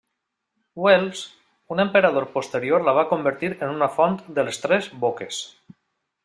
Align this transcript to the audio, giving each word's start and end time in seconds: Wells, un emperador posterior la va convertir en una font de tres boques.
Wells, 0.85 1.19
un 1.75 1.83
emperador 1.83 2.25
posterior 2.37 2.87
la 2.87 2.95
va 3.01 3.05
convertir 3.13 3.53
en 3.59 3.75
una 3.75 3.91
font 3.99 4.19
de 4.41 4.47
tres 4.65 4.89
boques. 5.05 5.45